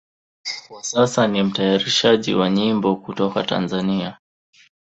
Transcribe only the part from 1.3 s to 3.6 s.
mtayarishaji wa nyimbo kutoka